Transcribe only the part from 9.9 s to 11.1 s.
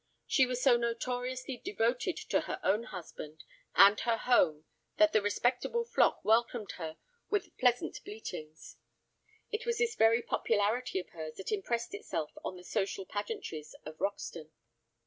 very popularity of